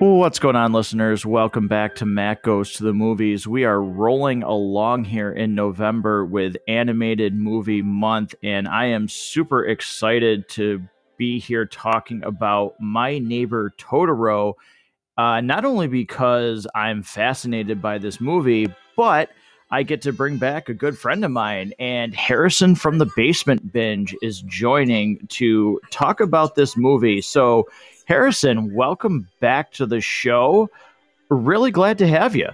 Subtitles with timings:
[0.00, 1.26] What's going on, listeners?
[1.26, 3.46] Welcome back to Matt Goes to the Movies.
[3.46, 9.62] We are rolling along here in November with Animated Movie Month, and I am super
[9.62, 10.82] excited to
[11.18, 14.54] be here talking about My Neighbor Totoro.
[15.18, 19.28] Uh, not only because I'm fascinated by this movie, but
[19.70, 23.70] I get to bring back a good friend of mine, and Harrison from the Basement
[23.70, 27.20] Binge is joining to talk about this movie.
[27.20, 27.68] So,
[28.10, 30.68] Harrison, welcome back to the show.
[31.28, 32.48] Really glad to have you.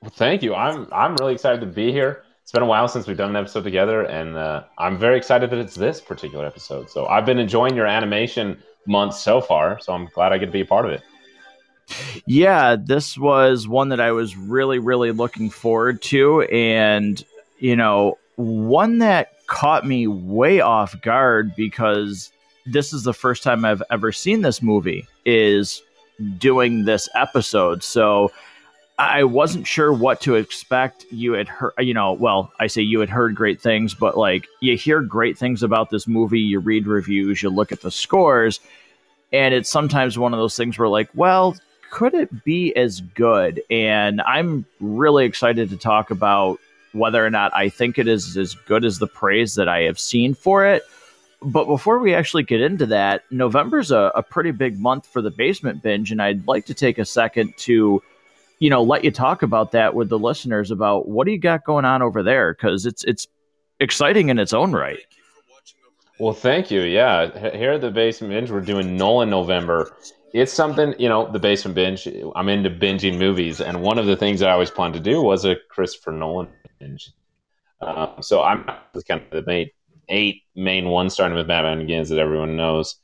[0.00, 0.54] Well, thank you.
[0.54, 2.22] I'm I'm really excited to be here.
[2.42, 5.50] It's been a while since we've done an episode together, and uh, I'm very excited
[5.50, 6.88] that it's this particular episode.
[6.88, 10.52] So I've been enjoying your animation month so far, so I'm glad I get to
[10.52, 11.02] be a part of it.
[12.24, 17.22] Yeah, this was one that I was really, really looking forward to, and
[17.58, 22.32] you know, one that caught me way off guard because
[22.72, 25.82] this is the first time I've ever seen this movie is
[26.38, 27.82] doing this episode.
[27.82, 28.30] So
[28.98, 31.06] I wasn't sure what to expect.
[31.10, 34.46] You had heard, you know, well, I say you had heard great things, but like
[34.60, 38.60] you hear great things about this movie, you read reviews, you look at the scores,
[39.32, 41.56] and it's sometimes one of those things where like, well,
[41.90, 43.62] could it be as good?
[43.70, 46.58] And I'm really excited to talk about
[46.92, 49.98] whether or not I think it is as good as the praise that I have
[49.98, 50.82] seen for it
[51.40, 55.30] but before we actually get into that, November's a, a pretty big month for the
[55.30, 58.02] basement binge, and I'd like to take a second to,
[58.58, 61.64] you know, let you talk about that with the listeners about what do you got
[61.64, 63.28] going on over there because it's it's
[63.78, 64.98] exciting in its own right.
[66.18, 66.82] Well, thank you.
[66.82, 69.96] Yeah, here at the Basement Binge, we're doing Nolan November.
[70.34, 72.08] It's something, you know, the Basement Binge.
[72.34, 75.44] I'm into binging movies, and one of the things I always planned to do was
[75.44, 76.48] a Christopher Nolan
[76.80, 77.12] binge.
[77.80, 79.70] Um, so I'm kind of the main
[80.08, 82.96] eight main ones, starting with Batman Begins that everyone knows.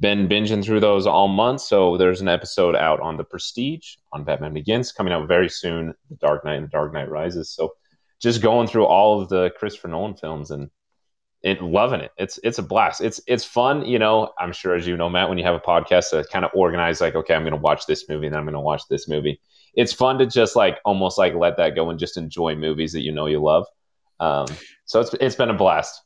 [0.00, 4.24] Been binging through those all month, so there's an episode out on The Prestige, on
[4.24, 5.94] Batman Begins, coming out very soon.
[6.10, 7.50] The Dark Knight and The Dark Knight Rises.
[7.50, 7.74] So
[8.20, 10.70] just going through all of the Christopher Nolan films and
[11.42, 12.12] it, loving it.
[12.16, 13.00] It's it's a blast.
[13.00, 13.84] It's it's fun.
[13.84, 16.44] You know, I'm sure as you know, Matt, when you have a podcast to kind
[16.44, 18.60] of organize, like, okay, I'm going to watch this movie, and then I'm going to
[18.60, 19.40] watch this movie.
[19.74, 23.00] It's fun to just like almost like let that go and just enjoy movies that
[23.00, 23.66] you know you love.
[24.20, 24.46] Um,
[24.84, 26.00] so it's it's been a blast.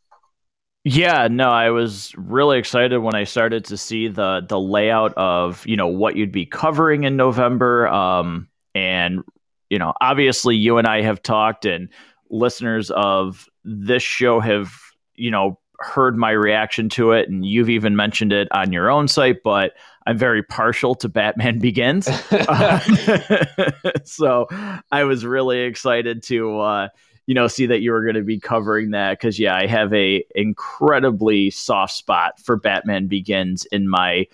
[0.88, 5.66] Yeah, no, I was really excited when I started to see the the layout of
[5.66, 7.88] you know what you'd be covering in November.
[7.88, 9.24] Um, and
[9.68, 11.88] you know, obviously, you and I have talked, and
[12.30, 14.70] listeners of this show have
[15.16, 19.08] you know heard my reaction to it, and you've even mentioned it on your own
[19.08, 19.42] site.
[19.42, 19.72] But
[20.06, 22.06] I'm very partial to Batman Begins,
[24.04, 24.46] so
[24.92, 26.60] I was really excited to.
[26.60, 26.88] Uh,
[27.26, 29.92] you know, see that you were going to be covering that because yeah, I have
[29.92, 34.26] a incredibly soft spot for Batman Begins in my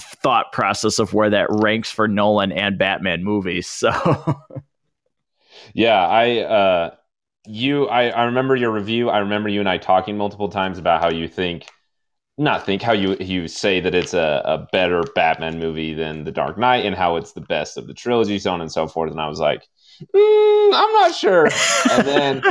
[0.00, 3.68] thought process of where that ranks for Nolan and Batman movies.
[3.68, 3.90] So
[5.74, 6.94] yeah, I uh
[7.46, 9.10] you I, I remember your review.
[9.10, 11.68] I remember you and I talking multiple times about how you think
[12.36, 16.32] not think how you you say that it's a, a better Batman movie than The
[16.32, 19.12] Dark Knight and how it's the best of the trilogy, so on and so forth.
[19.12, 19.68] And I was like,
[20.02, 21.48] mm, I'm not sure.
[21.90, 22.42] and then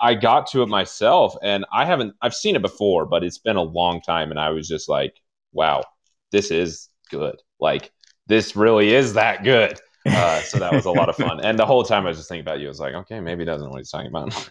[0.00, 3.56] I got to it myself, and I haven't, I've seen it before, but it's been
[3.56, 4.30] a long time.
[4.30, 5.14] And I was just like,
[5.52, 5.82] wow,
[6.30, 7.36] this is good.
[7.60, 7.92] Like,
[8.26, 9.78] this really is that good.
[10.06, 11.44] Uh, so that was a lot of fun.
[11.44, 12.66] And the whole time I was just thinking about you.
[12.66, 14.50] I was like, okay, maybe he doesn't know what he's talking about.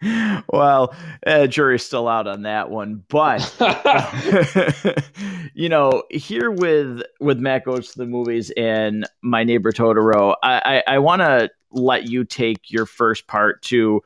[0.54, 0.94] well,
[1.26, 3.54] uh, jury's still out on that one, but
[5.54, 10.82] you know, here with with Matt goes to the movies and My Neighbor Totoro, I
[10.86, 14.00] I, I want to let you take your first part to,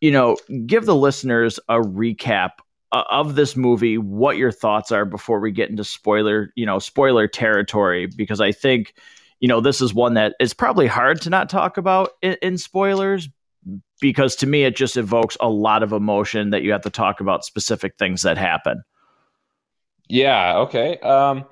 [0.00, 0.36] you know,
[0.66, 2.50] give the listeners a recap
[2.92, 7.26] of this movie, what your thoughts are before we get into spoiler, you know, spoiler
[7.26, 8.94] territory, because I think,
[9.40, 12.58] you know, this is one that is probably hard to not talk about in, in
[12.58, 13.28] spoilers,
[14.02, 17.20] because to me it just evokes a lot of emotion that you have to talk
[17.20, 18.82] about specific things that happen.
[20.08, 20.58] Yeah.
[20.58, 20.98] Okay.
[20.98, 21.46] Um,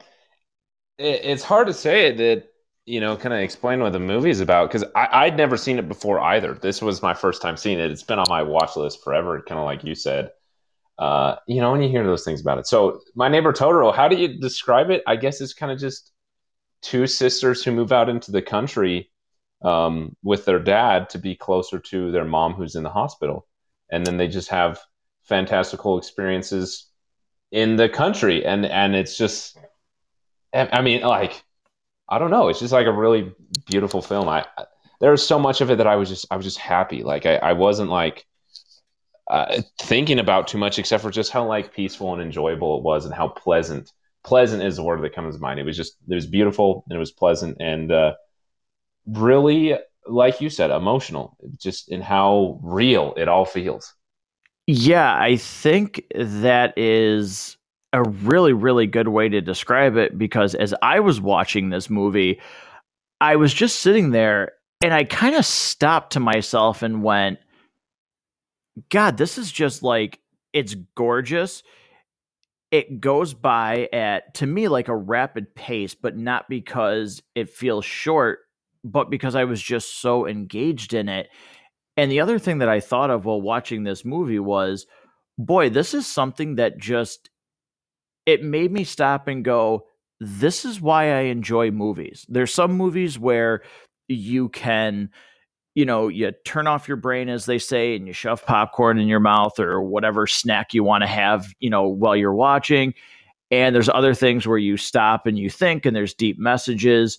[0.98, 2.50] it, it's hard to say that
[2.86, 5.86] you know, kind of explain what the movie is about because I'd never seen it
[5.86, 6.54] before either.
[6.54, 7.90] This was my first time seeing it.
[7.90, 10.30] It's been on my watch list forever, kind of like you said.
[10.98, 12.66] Uh, you know, when you hear those things about it.
[12.66, 15.04] So, my neighbor Totoro, how do you describe it?
[15.06, 16.10] I guess it's kind of just
[16.82, 19.09] two sisters who move out into the country
[19.62, 23.46] um, with their dad to be closer to their mom who's in the hospital.
[23.90, 24.80] And then they just have
[25.24, 26.86] fantastical experiences
[27.50, 28.44] in the country.
[28.44, 29.58] And, and it's just,
[30.52, 31.42] I mean, like,
[32.08, 32.48] I don't know.
[32.48, 33.32] It's just like a really
[33.66, 34.28] beautiful film.
[34.28, 34.46] I,
[35.00, 37.02] there was so much of it that I was just, I was just happy.
[37.02, 38.26] Like I, I wasn't like,
[39.30, 43.04] uh, thinking about too much except for just how like peaceful and enjoyable it was
[43.04, 43.92] and how pleasant
[44.24, 45.60] pleasant is the word that comes to mind.
[45.60, 48.14] It was just it was beautiful and it was pleasant and uh,
[49.06, 49.76] really,
[50.06, 51.36] like you said, emotional.
[51.58, 53.94] Just in how real it all feels.
[54.66, 57.56] Yeah, I think that is
[57.92, 62.40] a really, really good way to describe it because as I was watching this movie,
[63.20, 67.38] I was just sitting there and I kind of stopped to myself and went,
[68.90, 70.20] God, this is just like,
[70.52, 71.62] it's gorgeous.
[72.70, 77.84] It goes by at, to me, like a rapid pace, but not because it feels
[77.84, 78.38] short,
[78.84, 81.28] but because I was just so engaged in it.
[81.96, 84.86] And the other thing that I thought of while watching this movie was,
[85.38, 87.30] boy, this is something that just
[88.26, 89.86] it made me stop and go,
[90.20, 92.26] this is why I enjoy movies.
[92.28, 93.62] There's some movies where
[94.08, 95.10] you can
[95.74, 99.06] you know, you turn off your brain, as they say, and you shove popcorn in
[99.06, 102.92] your mouth or whatever snack you want to have, you know, while you're watching.
[103.50, 107.18] And there's other things where you stop and you think, and there's deep messages.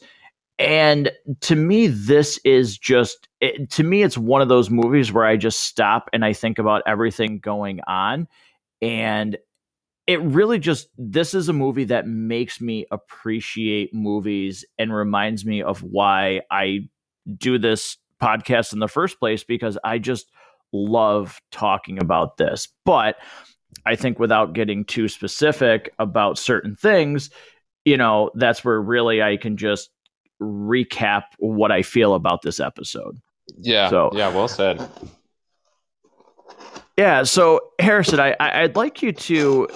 [0.62, 5.26] And to me, this is just, it, to me, it's one of those movies where
[5.26, 8.28] I just stop and I think about everything going on.
[8.80, 9.40] And
[10.06, 15.64] it really just, this is a movie that makes me appreciate movies and reminds me
[15.64, 16.90] of why I
[17.38, 20.30] do this podcast in the first place because I just
[20.72, 22.68] love talking about this.
[22.86, 23.16] But
[23.88, 27.32] I think without getting too specific about certain things,
[27.84, 29.90] you know, that's where really I can just
[30.42, 33.22] recap what I feel about this episode.
[33.58, 33.90] Yeah.
[33.90, 34.88] So yeah, well said.
[36.98, 37.24] Yeah.
[37.24, 39.68] So Harrison, I I'd like you to,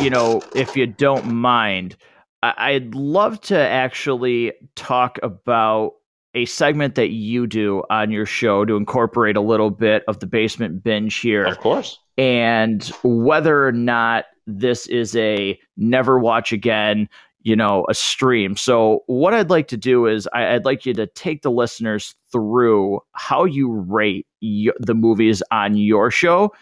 [0.00, 1.96] you know, if you don't mind,
[2.42, 5.94] I'd love to actually talk about
[6.34, 10.26] a segment that you do on your show to incorporate a little bit of the
[10.26, 11.44] basement binge here.
[11.44, 11.98] Of course.
[12.18, 17.08] And whether or not this is a never watch again,
[17.44, 18.56] you know, a stream.
[18.56, 22.14] So, what I'd like to do is I, would like you to take the listeners
[22.32, 26.52] through how you rate y- the movies on your show,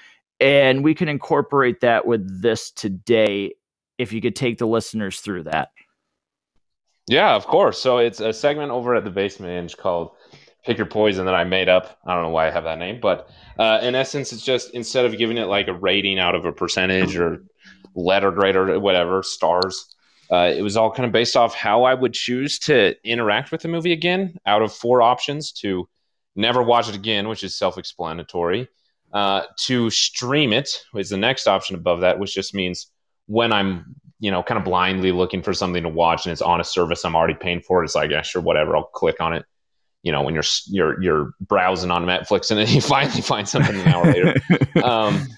[0.41, 3.55] and we can incorporate that with this today.
[3.99, 5.69] If you could take the listeners through that.
[7.07, 7.81] Yeah, of course.
[7.81, 10.11] So it's a segment over at the Basement Binge called
[10.65, 12.01] "Pick Your Poison" that I made up.
[12.05, 15.05] I don't know why I have that name, but uh, in essence, it's just instead
[15.05, 17.45] of giving it like a rating out of a percentage or
[17.95, 19.95] letter grade or whatever stars
[20.33, 23.61] uh, it was all kind of based off how I would choose to interact with
[23.61, 25.87] the movie again out of four options to
[26.35, 28.67] never watch it again, which is self explanatory,
[29.13, 32.91] uh, to stream it is the next option above that, which just means
[33.27, 36.61] when I'm, you know, kind of blindly looking for something to watch and it's on
[36.61, 39.45] a service I'm already paying for, it's like, yeah, sure, whatever, I'll click on it.
[40.03, 43.77] You know, when you're you're you're browsing on Netflix and then you finally find something
[43.77, 44.35] an hour later.
[44.83, 45.29] Um,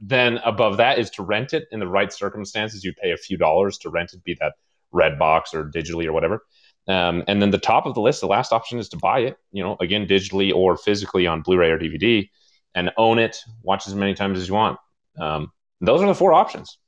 [0.00, 2.84] then above that is to rent it in the right circumstances.
[2.84, 4.54] You pay a few dollars to rent it, be that
[4.92, 6.44] Redbox or digitally or whatever.
[6.88, 9.36] Um, and then the top of the list, the last option is to buy it,
[9.50, 12.28] you know, again, digitally or physically on Blu ray or DVD
[12.74, 14.78] and own it, watch as many times as you want.
[15.18, 15.50] Um,
[15.80, 16.78] those are the four options.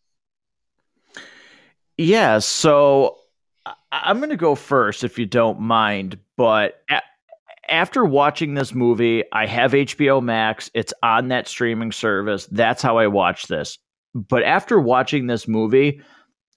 [1.96, 2.38] Yeah.
[2.38, 3.16] So
[3.90, 6.18] I'm going to go first if you don't mind.
[6.36, 6.80] But
[7.68, 10.70] after watching this movie, I have HBO Max.
[10.74, 12.46] It's on that streaming service.
[12.46, 13.78] That's how I watch this.
[14.14, 16.00] But after watching this movie,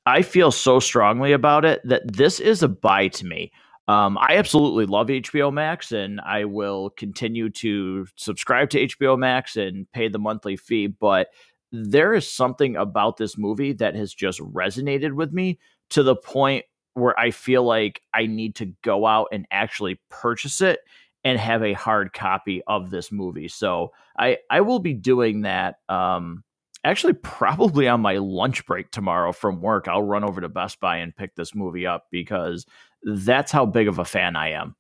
[0.06, 3.52] I feel so strongly about it that this is a buy to me.
[3.88, 9.58] Um, I absolutely love HBO Max, and I will continue to subscribe to HBO Max
[9.58, 10.88] and pay the monthly fee.
[10.88, 11.28] But
[11.72, 16.66] there is something about this movie that has just resonated with me to the point
[16.94, 20.80] where I feel like I need to go out and actually purchase it
[21.24, 23.48] and have a hard copy of this movie.
[23.48, 25.76] So I I will be doing that.
[25.90, 26.44] Um,
[26.84, 30.98] actually, probably on my lunch break tomorrow from work, I'll run over to Best Buy
[30.98, 32.66] and pick this movie up because
[33.04, 34.76] that's how big of a fan I am.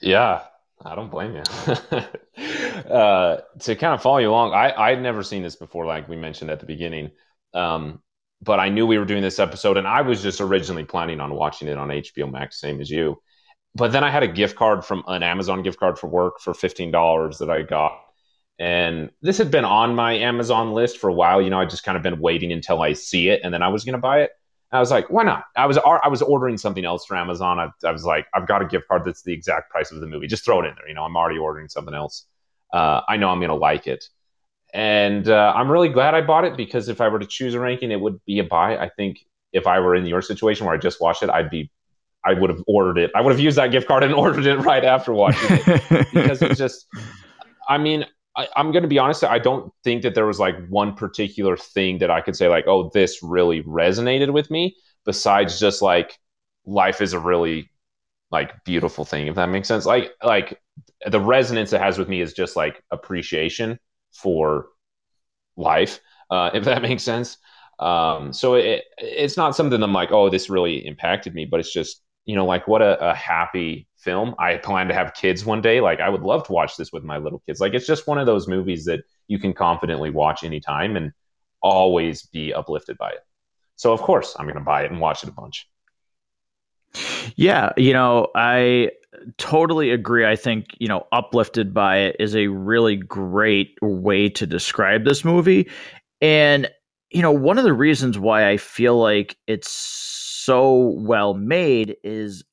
[0.00, 0.42] Yeah,
[0.84, 1.72] I don't blame you.
[2.90, 6.16] uh, to kind of follow you along, I I'd never seen this before, like we
[6.16, 7.10] mentioned at the beginning.
[7.54, 8.02] Um,
[8.40, 11.34] but I knew we were doing this episode, and I was just originally planning on
[11.34, 13.20] watching it on HBO Max, same as you
[13.74, 16.52] but then I had a gift card from an Amazon gift card for work for
[16.52, 17.98] $15 that I got.
[18.58, 21.40] And this had been on my Amazon list for a while.
[21.40, 23.68] You know, I just kind of been waiting until I see it and then I
[23.68, 24.30] was going to buy it.
[24.70, 25.44] And I was like, why not?
[25.56, 27.58] I was I was ordering something else for Amazon.
[27.58, 30.06] I, I, was like, I've got a gift card that's the exact price of the
[30.06, 30.26] movie.
[30.26, 30.88] Just throw it in there.
[30.88, 32.26] You know, I'm already ordering something else.
[32.72, 34.04] Uh, I know I'm going to like it.
[34.72, 37.60] And uh, I'm really glad I bought it because if I were to choose a
[37.60, 38.78] ranking, it would be a buy.
[38.78, 41.70] I think if I were in your situation where I just watched it, I'd be
[42.24, 43.10] I would have ordered it.
[43.14, 46.42] I would have used that gift card and ordered it right after watching it because
[46.42, 46.86] it's just.
[47.68, 48.04] I mean,
[48.36, 49.24] I, am going to be honest.
[49.24, 52.66] I don't think that there was like one particular thing that I could say like,
[52.66, 54.76] oh, this really resonated with me.
[55.04, 56.18] besides just like
[56.64, 57.70] life is a really
[58.30, 60.60] like beautiful thing if that makes sense like like
[61.10, 63.78] the resonance it has with me is just like appreciation
[64.12, 64.68] for
[65.56, 66.00] life
[66.30, 67.36] uh, if that makes sense
[67.78, 71.72] um, so it, it's not something i'm like oh this really impacted me but it's
[71.72, 74.34] just you know like what a, a happy film.
[74.38, 75.80] I plan to have kids one day.
[75.80, 77.60] Like i would love to watch this with my little kids.
[77.60, 81.12] Like it's just one of those movies that you can confidently watch anytime and
[81.62, 83.20] always be uplifted by it.
[83.76, 85.68] So of course i'm going to buy it and watch it a bunch.
[87.36, 88.90] Yeah, you know, I
[89.38, 90.26] totally agree.
[90.26, 95.24] I think, you know, uplifted by it is a really great way to describe this
[95.24, 95.70] movie.
[96.20, 96.70] And,
[97.10, 99.70] you know, one of the reasons why I feel like it's
[100.44, 102.44] so well made is,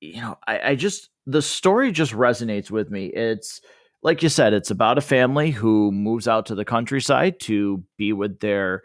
[0.00, 3.06] you know, I, I just, the story just resonates with me.
[3.06, 3.60] It's,
[4.02, 8.12] like you said, it's about a family who moves out to the countryside to be
[8.12, 8.82] with their,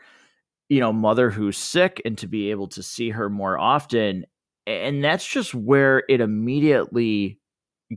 [0.70, 4.26] you know, mother who's sick and to be able to see her more often
[4.68, 7.40] and that's just where it immediately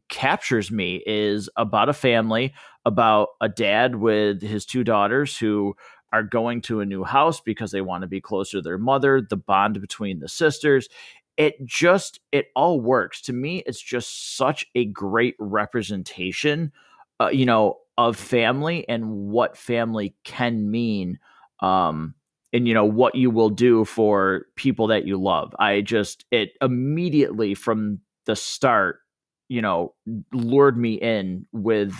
[0.08, 2.54] captures me is about a family
[2.86, 5.74] about a dad with his two daughters who
[6.12, 9.20] are going to a new house because they want to be closer to their mother
[9.20, 10.88] the bond between the sisters.
[11.36, 13.20] It just it all works.
[13.22, 16.72] To me it's just such a great representation
[17.20, 21.18] uh, you know of family and what family can mean
[21.60, 22.14] um
[22.52, 25.54] and you know what you will do for people that you love.
[25.58, 29.00] I just it immediately from the start
[29.48, 29.94] you know
[30.32, 31.94] lured me in with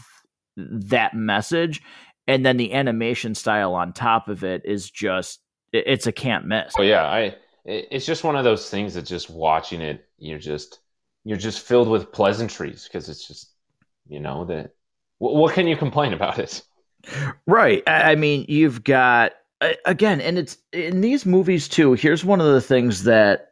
[0.57, 1.83] that message
[2.31, 5.41] and then the animation style on top of it is just
[5.73, 7.35] it's a can't miss oh yeah i
[7.65, 10.81] it's just one of those things that just watching it you're just
[11.25, 13.53] you're just filled with pleasantries because it's just
[14.09, 14.75] you know that
[15.19, 16.63] what can you complain about it
[17.47, 19.33] right i mean you've got
[19.85, 21.95] again, and it's in these movies too.
[21.95, 23.50] Here's one of the things that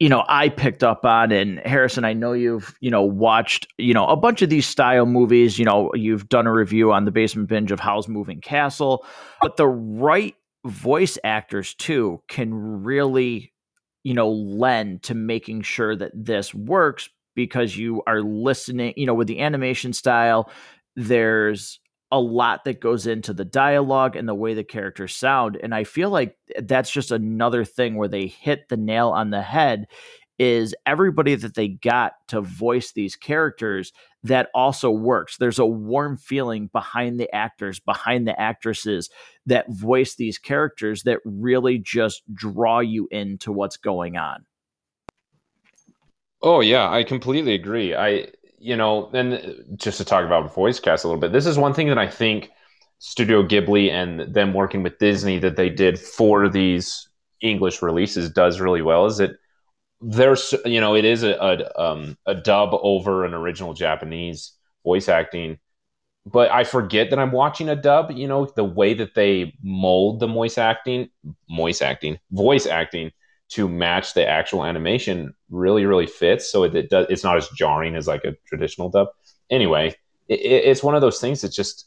[0.00, 3.94] you know I picked up on, and Harrison, I know you've you know watched you
[3.94, 5.58] know a bunch of these style movies.
[5.58, 9.06] You know, you've done a review on the Basement Binge of Howl's Moving Castle,
[9.40, 12.52] but the right voice actors too can
[12.82, 13.52] really
[14.02, 19.14] you know lend to making sure that this works because you are listening you know
[19.14, 20.50] with the animation style
[20.96, 21.79] there's
[22.12, 25.84] a lot that goes into the dialogue and the way the characters sound and i
[25.84, 29.86] feel like that's just another thing where they hit the nail on the head
[30.40, 35.36] is everybody that they got to voice these characters that also works.
[35.36, 39.10] There's a warm feeling behind the actors behind the actresses
[39.44, 44.46] that voice these characters that really just draw you into what's going on.
[46.42, 47.94] Oh yeah i completely agree.
[47.94, 48.28] I
[48.60, 51.72] you know, and just to talk about voice cast a little bit, this is one
[51.72, 52.50] thing that I think
[52.98, 57.08] Studio Ghibli and them working with Disney that they did for these
[57.40, 59.06] English releases does really well.
[59.06, 59.32] Is that
[60.02, 64.52] there's you know it is a a, um, a dub over an original Japanese
[64.84, 65.58] voice acting,
[66.26, 68.10] but I forget that I'm watching a dub.
[68.10, 71.08] You know the way that they mold the voice acting,
[71.48, 73.10] voice acting, voice acting
[73.50, 76.50] to match the actual animation really really fits.
[76.50, 79.08] So it, it does it's not as jarring as like a traditional dub.
[79.50, 79.94] Anyway
[80.30, 81.86] it, it's one of those things that just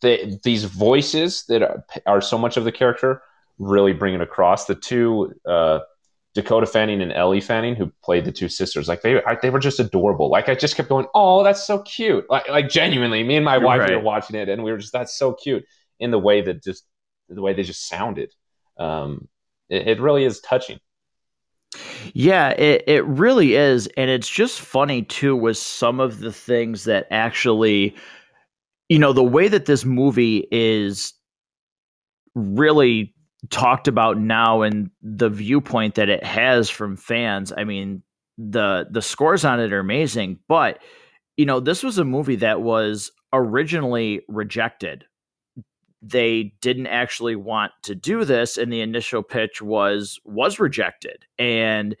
[0.00, 3.22] the, these voices that are, are, so much of the character
[3.58, 4.66] really bring it across.
[4.66, 5.80] The two uh,
[6.34, 9.78] dakota fanning and ellie fanning who played the two sisters like they they were just
[9.78, 10.30] adorable.
[10.30, 12.28] Like i just kept going oh that's so cute.
[12.28, 13.92] Like, like genuinely me and my wife right.
[13.92, 15.64] were watching it and we were just that's so cute
[16.00, 16.84] in the way that just
[17.28, 18.32] the way they just sounded.
[18.78, 19.28] Um,
[19.68, 20.80] it, it really is touching
[22.12, 23.88] yeah, it, it really is.
[23.96, 27.94] And it's just funny too, with some of the things that actually,
[28.88, 31.14] you know, the way that this movie is
[32.34, 33.14] really
[33.50, 37.52] talked about now and the viewpoint that it has from fans.
[37.56, 38.02] I mean,
[38.38, 40.80] the the scores on it are amazing, but
[41.36, 45.04] you know, this was a movie that was originally rejected
[46.06, 51.24] they didn't actually want to do this and the initial pitch was was rejected.
[51.38, 51.96] And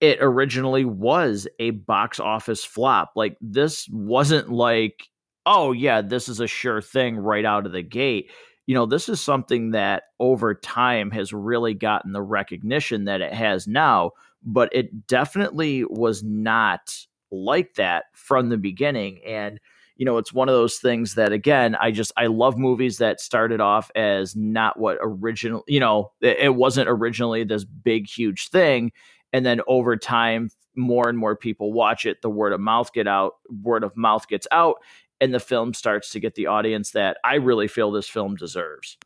[0.00, 3.12] it originally was a box office flop.
[3.16, 5.08] Like this wasn't like
[5.46, 8.30] oh yeah this is a sure thing right out of the gate.
[8.66, 13.32] You know this is something that over time has really gotten the recognition that it
[13.32, 14.12] has now
[14.44, 16.94] but it definitely was not
[17.30, 19.20] like that from the beginning.
[19.26, 19.58] And
[19.96, 23.20] you know, it's one of those things that again, I just I love movies that
[23.20, 28.48] started off as not what original, you know, it, it wasn't originally this big huge
[28.48, 28.92] thing,
[29.32, 32.22] and then over time, more and more people watch it.
[32.22, 34.76] The word of mouth get out, word of mouth gets out,
[35.20, 38.98] and the film starts to get the audience that I really feel this film deserves.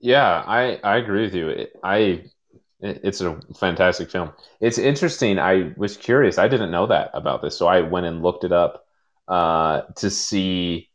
[0.00, 1.66] Yeah, I I agree with you.
[1.82, 2.24] I
[2.80, 4.32] It's a fantastic film.
[4.60, 5.38] It's interesting.
[5.38, 6.36] I was curious.
[6.38, 8.85] I didn't know that about this, so I went and looked it up
[9.28, 10.90] uh, to see,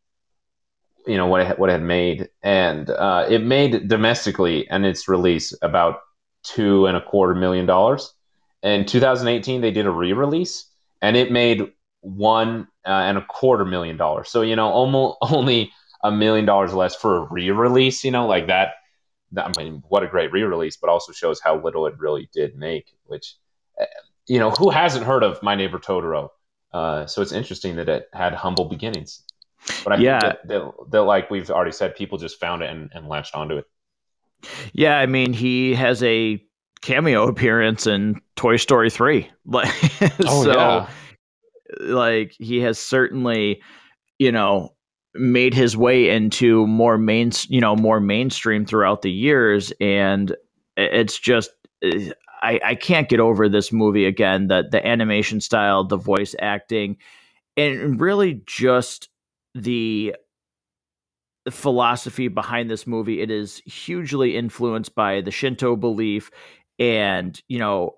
[1.06, 5.08] you know, what it, what it had made, and uh, it made domestically and its
[5.08, 6.00] release about
[6.44, 8.14] two and a quarter million dollars.
[8.64, 10.68] In 2018, they did a re-release,
[11.02, 11.72] and it made
[12.02, 14.30] one uh, and a quarter million dollars.
[14.30, 15.72] So you know, almost only
[16.04, 18.04] a million dollars less for a re-release.
[18.04, 18.74] You know, like that.
[19.36, 22.94] I mean, what a great re-release, but also shows how little it really did make.
[23.06, 23.36] Which,
[23.80, 23.86] uh,
[24.28, 26.30] you know, who hasn't heard of My Neighbor Totoro?
[26.74, 29.24] Uh, so it's interesting that it had humble beginnings.
[29.84, 30.20] But I yeah.
[30.20, 33.36] think that, that, that, like we've already said, people just found it and, and latched
[33.36, 33.66] onto it.
[34.74, 36.44] Yeah, I mean, he has a
[36.82, 39.30] cameo appearance in Toy Story 3.
[39.46, 39.74] Like,
[40.25, 40.90] oh, so, yeah.
[41.80, 43.62] like, he has certainly,
[44.18, 44.74] you know,
[45.13, 49.74] made his way into more main, you know, more mainstream throughout the years.
[49.82, 50.36] And
[50.78, 51.51] it's just,
[52.41, 54.48] I, I can't get over this movie again.
[54.48, 56.98] The the animation style, the voice acting,
[57.57, 59.10] and really just
[59.53, 60.15] the
[61.50, 63.21] philosophy behind this movie.
[63.21, 66.31] It is hugely influenced by the Shinto belief,
[66.79, 67.95] and you know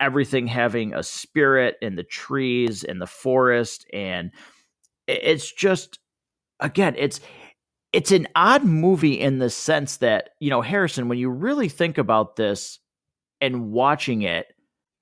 [0.00, 4.30] everything having a spirit in the trees and the forest, and
[5.08, 5.98] it's just
[6.60, 7.20] again, it's
[7.92, 11.98] it's an odd movie in the sense that you know Harrison, when you really think
[11.98, 12.78] about this
[13.42, 14.46] and watching it,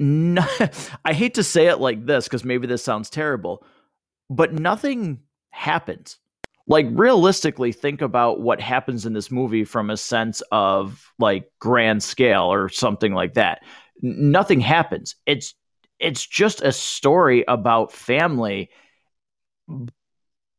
[0.01, 0.45] no,
[1.05, 3.65] I hate to say it like this because maybe this sounds terrible,
[4.29, 5.21] but nothing
[5.51, 6.19] happens.
[6.67, 12.03] Like realistically, think about what happens in this movie from a sense of like grand
[12.03, 13.63] scale or something like that.
[14.03, 15.17] nothing happens.
[15.27, 15.55] It's
[15.99, 18.71] it's just a story about family,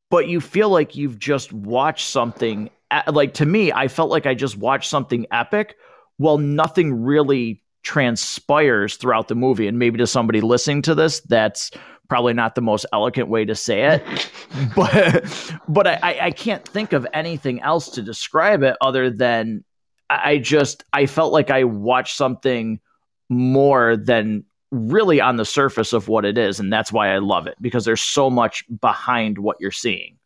[0.10, 2.70] but you feel like you've just watched something.
[3.08, 5.76] Like to me, I felt like I just watched something epic.
[6.20, 9.68] Well, nothing really transpires throughout the movie.
[9.68, 11.72] And maybe to somebody listening to this, that's
[12.08, 14.32] probably not the most elegant way to say it.
[14.76, 19.64] but but I, I can't think of anything else to describe it other than
[20.10, 22.80] I just I felt like I watched something
[23.30, 26.60] more than really on the surface of what it is.
[26.60, 30.18] And that's why I love it, because there's so much behind what you're seeing.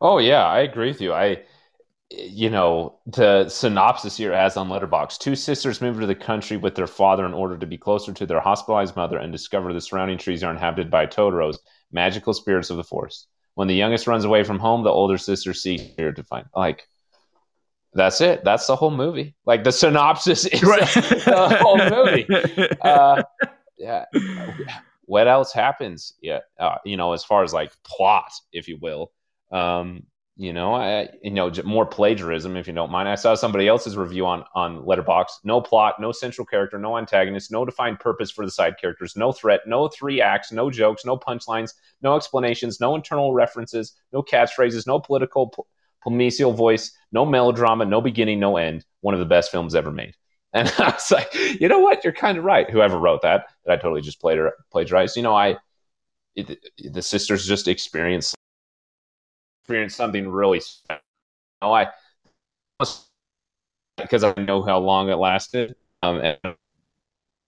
[0.00, 1.12] Oh yeah, I agree with you.
[1.12, 1.42] I
[2.12, 6.74] you know, the synopsis here has on Letterboxd: Two sisters move to the country with
[6.74, 10.18] their father in order to be closer to their hospitalized mother and discover the surrounding
[10.18, 11.58] trees are inhabited by Totoros,
[11.90, 13.28] magical spirits of the forest.
[13.54, 16.46] When the youngest runs away from home, the older sister seeks here to find.
[16.56, 16.86] Like,
[17.94, 18.42] that's it.
[18.44, 19.34] That's the whole movie.
[19.44, 20.88] Like the synopsis is right.
[20.88, 22.26] the whole movie.
[22.82, 23.22] Uh,
[23.78, 24.04] yeah.
[25.04, 26.14] What else happens?
[26.22, 26.40] Yeah.
[26.58, 29.12] Uh, you know, as far as like plot, if you will.
[29.50, 30.04] Um,
[30.36, 33.08] you know, I, you know, more plagiarism, if you don't mind.
[33.08, 35.44] I saw somebody else's review on on Letterboxd.
[35.44, 39.32] No plot, no central character, no antagonist, no defined purpose for the side characters, no
[39.32, 44.86] threat, no three acts, no jokes, no punchlines, no explanations, no internal references, no catchphrases,
[44.86, 45.52] no political
[46.02, 48.84] polemical voice, no melodrama, no beginning, no end.
[49.02, 50.14] One of the best films ever made.
[50.54, 52.04] And I was like, you know what?
[52.04, 52.68] You're kind of right.
[52.68, 55.16] Whoever wrote that, that I totally just plagiarized.
[55.16, 55.56] You know, I
[56.36, 56.58] it,
[56.92, 58.34] the sisters just experienced
[59.62, 61.02] experienced something really special.
[61.62, 61.88] You know, I
[63.96, 65.76] because I know how long it lasted.
[66.02, 66.56] Um, and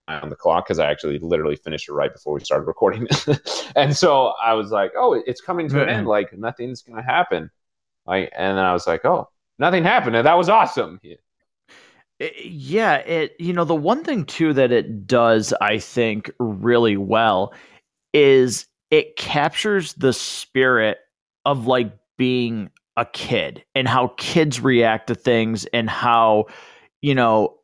[0.07, 3.09] on the clock because I actually literally finished it right before we started recording.
[3.77, 6.07] and so I was like, oh, it's coming to an end.
[6.07, 7.50] Like nothing's gonna happen.
[8.07, 11.00] Like, and then I was like, oh, nothing happened, and that was awesome.
[11.03, 11.16] Yeah.
[12.44, 13.35] yeah, it.
[13.38, 17.55] You know, the one thing too that it does, I think, really well
[18.12, 20.98] is it captures the spirit
[21.46, 26.44] of like being a kid and how kids react to things and how
[27.03, 27.57] you know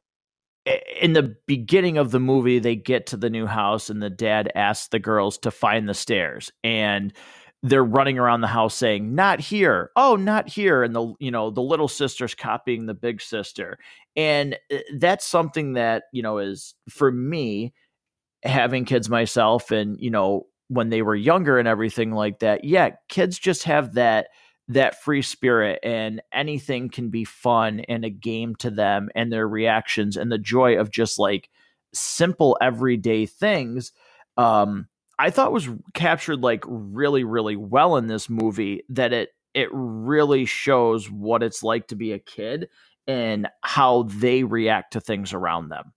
[1.00, 4.50] in the beginning of the movie they get to the new house and the dad
[4.54, 7.12] asks the girls to find the stairs and
[7.62, 9.90] they're running around the house saying not here.
[9.96, 10.82] Oh not here.
[10.82, 13.78] And the you know the little sister's copying the big sister.
[14.16, 17.74] And uh, that's something that you know is for me
[18.42, 22.90] having kids myself and you know when they were younger and everything like that yeah
[23.09, 24.28] kids just have that
[24.68, 29.48] that free spirit and anything can be fun and a game to them and their
[29.48, 31.50] reactions and the joy of just like
[31.92, 33.92] simple everyday things
[34.37, 34.87] um
[35.18, 40.44] i thought was captured like really really well in this movie that it it really
[40.44, 42.68] shows what it's like to be a kid
[43.06, 45.92] and how they react to things around them.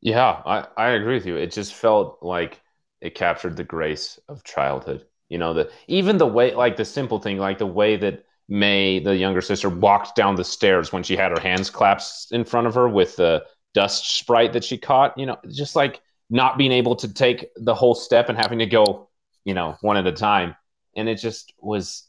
[0.00, 1.36] Yeah i i agree with you.
[1.36, 2.60] It just felt like
[3.02, 7.18] it captured the grace of childhood you know the even the way like the simple
[7.18, 11.16] thing like the way that Mei, the younger sister, walked down the stairs when she
[11.16, 15.16] had her hands clasped in front of her with the dust sprite that she caught.
[15.16, 18.66] You know, just like not being able to take the whole step and having to
[18.66, 19.08] go,
[19.44, 20.54] you know, one at a time.
[20.96, 22.06] And it just was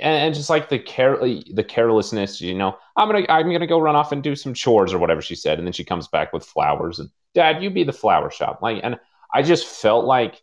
[0.00, 3.96] and just like the care the carelessness, you know, I'm gonna I'm gonna go run
[3.96, 6.46] off and do some chores or whatever she said, and then she comes back with
[6.46, 8.98] flowers and Dad, you be the flower shop, like, and
[9.34, 10.42] I just felt like,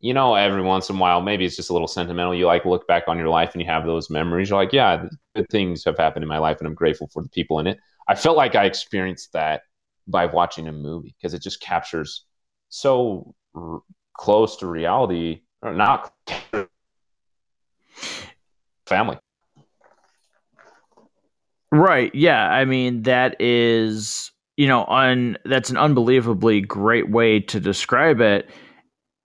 [0.00, 2.34] you know, every once in a while, maybe it's just a little sentimental.
[2.34, 4.50] You like look back on your life and you have those memories.
[4.50, 7.28] You're like, yeah, good things have happened in my life, and I'm grateful for the
[7.28, 7.78] people in it.
[8.08, 9.62] I felt like I experienced that
[10.06, 12.26] by watching a movie because it just captures
[12.68, 13.80] so r-
[14.14, 16.12] close to reality, or not
[18.86, 19.18] family.
[21.70, 22.14] Right.
[22.14, 22.48] Yeah.
[22.48, 28.50] I mean, that is, you know, on that's an unbelievably great way to describe it.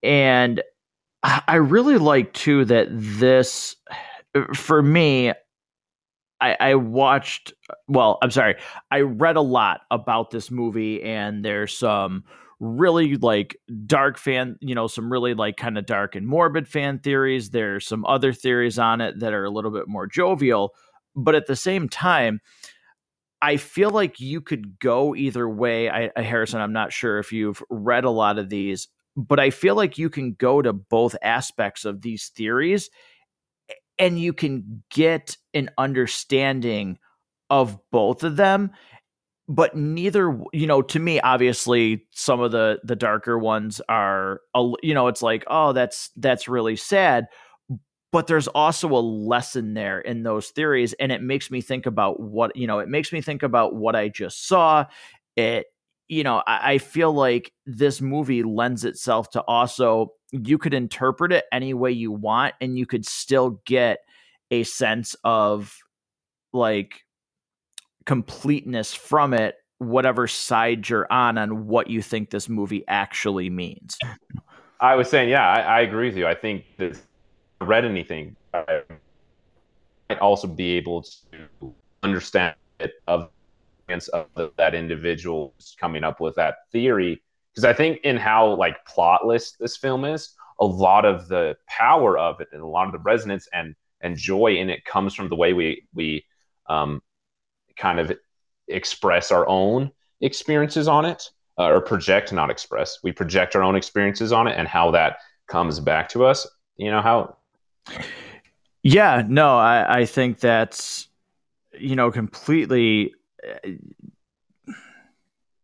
[0.02, 0.62] And
[1.24, 3.76] I really like too that this,
[4.56, 5.34] for me,
[6.42, 7.54] I, I watched,
[7.88, 8.56] well, I'm sorry,
[8.90, 12.24] I read a lot about this movie, and there's some
[12.62, 17.00] really like dark fan, you know, some really like kind of dark and morbid fan
[17.00, 17.50] theories.
[17.50, 20.74] There's some other theories on it that are a little bit more jovial,
[21.16, 22.40] but at the same time,
[23.42, 25.90] I feel like you could go either way.
[25.90, 29.50] I, uh, Harrison, I'm not sure if you've read a lot of these, but I
[29.50, 32.90] feel like you can go to both aspects of these theories
[33.98, 36.98] and you can get an understanding
[37.50, 38.72] of both of them
[39.50, 44.42] but neither you know to me obviously some of the the darker ones are
[44.84, 47.26] you know it's like oh that's that's really sad
[48.12, 52.20] but there's also a lesson there in those theories and it makes me think about
[52.20, 54.86] what you know it makes me think about what i just saw.
[55.36, 55.68] It
[56.08, 61.32] you know I, I feel like this movie lends itself to also you could interpret
[61.32, 64.00] it any way you want and you could still get
[64.52, 65.76] a sense of
[66.52, 67.04] like
[68.06, 73.98] completeness from it whatever side you're on on what you think this movie actually means.
[74.82, 76.28] I was saying yeah i, I agree with you.
[76.28, 77.00] I think that
[77.62, 78.82] read anything i
[80.10, 83.30] might also be able to understand it of
[84.14, 87.22] of that individual coming up with that theory.
[87.52, 92.18] Because i think in how like plotless this film is a lot of the power
[92.18, 95.30] of it and a lot of the resonance and and joy in it comes from
[95.30, 96.24] the way we we
[96.68, 97.02] um,
[97.76, 98.12] kind of
[98.68, 99.92] express our own
[100.22, 103.00] experiences on it uh, or project not express.
[103.04, 105.18] We project our own experiences on it and how that
[105.48, 106.48] comes back to us.
[106.78, 107.38] You know how
[108.84, 111.08] yeah no i i think that's
[111.78, 113.14] you know completely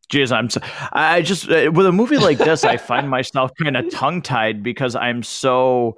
[0.10, 0.50] Jeez, I'm.
[0.50, 0.62] So,
[0.94, 4.62] I just uh, with a movie like this, I find myself kind of tongue tied
[4.62, 5.98] because I'm so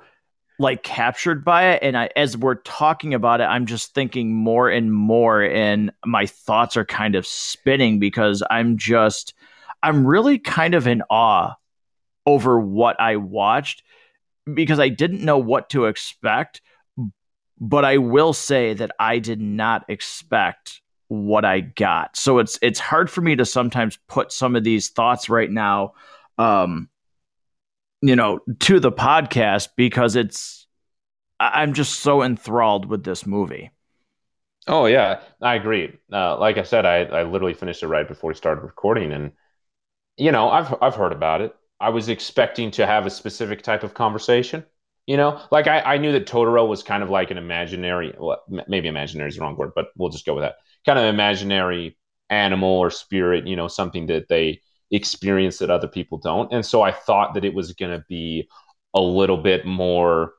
[0.60, 4.70] like captured by it and I as we're talking about it I'm just thinking more
[4.70, 9.34] and more and my thoughts are kind of spinning because I'm just
[9.84, 11.56] I'm really kind of in awe
[12.26, 13.84] over what I watched
[14.54, 16.62] because I didn't know what to expect
[17.60, 22.16] but I will say that I did not expect what I got.
[22.18, 25.94] So it's it's hard for me to sometimes put some of these thoughts right now
[26.38, 26.90] um
[28.02, 30.68] you know, to the podcast because it's
[31.40, 33.72] I'm just so enthralled with this movie.
[34.68, 35.98] Oh yeah, I agree.
[36.12, 39.32] Uh, like I said, I, I literally finished it right before we started recording, and
[40.18, 41.56] you know, I've I've heard about it.
[41.80, 44.66] I was expecting to have a specific type of conversation.
[45.06, 48.44] You know, like I, I knew that Totoro was kind of like an imaginary, well,
[48.68, 50.56] maybe imaginary is the wrong word, but we'll just go with that.
[50.86, 51.98] Kind of imaginary
[52.30, 54.62] animal or spirit, you know, something that they
[54.92, 56.52] experience that other people don't.
[56.52, 58.50] And so I thought that it was going to be
[58.94, 60.34] a little bit more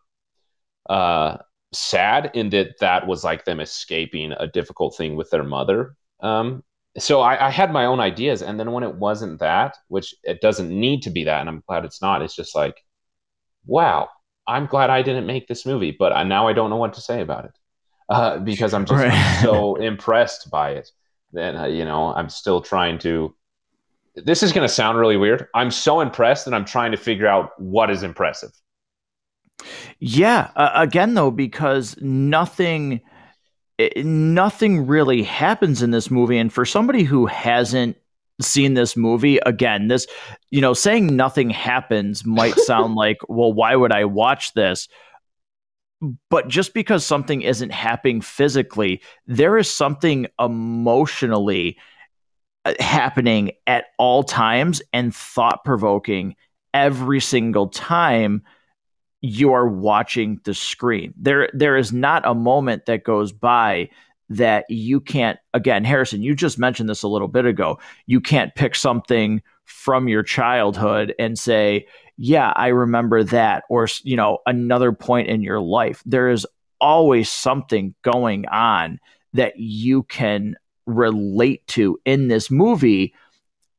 [0.90, 1.38] uh,
[1.72, 5.96] sad in that that was like them escaping a difficult thing with their mother.
[6.20, 6.62] Um,
[6.98, 10.40] so I, I, had my own ideas, and then when it wasn't that, which it
[10.40, 12.22] doesn't need to be that, and I'm glad it's not.
[12.22, 12.82] It's just like,
[13.66, 14.08] wow,
[14.46, 17.00] I'm glad I didn't make this movie, but I, now I don't know what to
[17.00, 17.58] say about it
[18.08, 19.42] uh, because I'm just right.
[19.42, 20.90] so impressed by it.
[21.32, 23.34] Then uh, you know, I'm still trying to
[24.14, 25.46] this is going to sound really weird.
[25.54, 28.50] I'm so impressed that I'm trying to figure out what is impressive.
[29.98, 33.00] Yeah, uh, again though because nothing
[33.96, 37.96] nothing really happens in this movie and for somebody who hasn't
[38.40, 40.06] seen this movie again this
[40.50, 44.88] you know saying nothing happens might sound like well why would I watch this?
[46.30, 51.76] But just because something isn't happening physically, there is something emotionally
[52.64, 56.36] uh, happening at all times and thought provoking
[56.72, 58.42] every single time
[59.20, 61.12] you are watching the screen.
[61.16, 63.90] There there is not a moment that goes by
[64.30, 67.78] that you can't again Harrison you just mentioned this a little bit ago.
[68.06, 74.16] You can't pick something from your childhood and say, "Yeah, I remember that," or you
[74.16, 76.02] know, another point in your life.
[76.06, 76.46] There is
[76.80, 79.00] always something going on
[79.32, 80.54] that you can
[80.86, 83.14] relate to in this movie,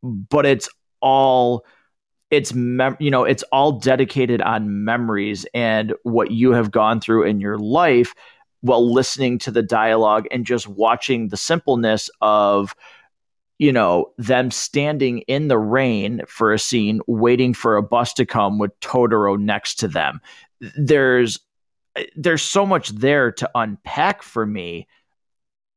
[0.03, 0.69] but it's
[1.01, 1.65] all
[2.31, 7.23] it's mem- you know it's all dedicated on memories and what you have gone through
[7.23, 8.13] in your life
[8.61, 12.75] while listening to the dialogue and just watching the simpleness of
[13.57, 18.25] you know them standing in the rain for a scene waiting for a bus to
[18.25, 20.21] come with Totoro next to them.
[20.77, 21.39] There's
[22.15, 24.87] there's so much there to unpack for me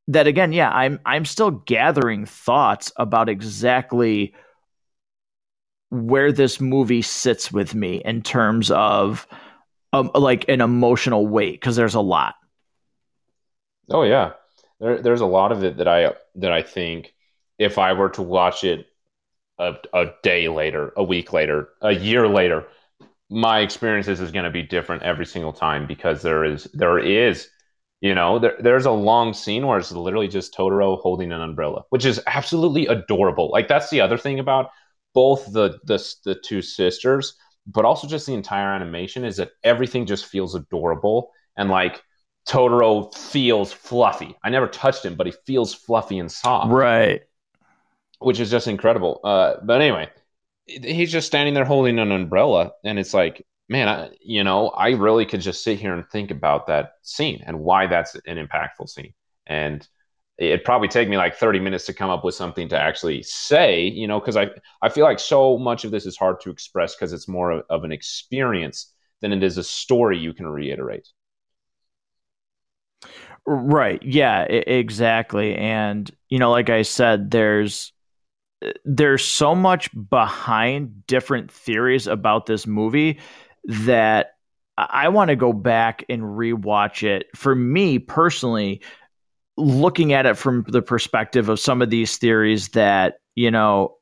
[0.09, 4.35] that again yeah I'm I'm still gathering thoughts about exactly
[5.93, 9.27] where this movie sits with me in terms of
[9.93, 12.35] um, like an emotional weight because there's a lot.
[13.91, 14.33] Oh yeah,
[14.81, 17.13] there, there's a lot of it that I that I think
[17.59, 18.87] if I were to watch it
[19.59, 22.65] a, a day later, a week later, a year later,
[23.29, 27.51] my experiences is going to be different every single time because there is there is
[28.01, 31.85] you know there, there's a long scene where it's literally just Totoro holding an umbrella,
[31.91, 33.51] which is absolutely adorable.
[33.51, 34.71] Like that's the other thing about
[35.15, 37.35] both the the the two sisters,
[37.67, 42.03] but also just the entire animation is that everything just feels adorable and like
[42.49, 44.35] Totoro feels fluffy.
[44.43, 46.73] I never touched him, but he feels fluffy and soft.
[46.73, 47.23] Right.
[48.19, 49.21] Which is just incredible.
[49.23, 50.09] Uh, but anyway,
[50.67, 54.91] he's just standing there holding an umbrella, and it's like, man, I, you know, I
[54.91, 58.89] really could just sit here and think about that scene and why that's an impactful
[58.89, 59.15] scene.
[59.47, 59.87] And
[60.39, 63.85] it'd probably take me like 30 minutes to come up with something to actually say,
[63.85, 66.95] you know, because I, I feel like so much of this is hard to express
[66.95, 71.09] because it's more of, of, an experience than it is a story you can reiterate.
[73.45, 74.03] Right.
[74.03, 75.55] Yeah, exactly.
[75.57, 77.93] And, you know, like I said, there's,
[78.85, 83.19] there's so much behind different theories about this movie
[83.65, 84.35] that
[84.79, 87.27] I want to go back and rewatch it.
[87.37, 88.83] For me personally,
[89.57, 93.95] looking at it from the perspective of some of these theories that you know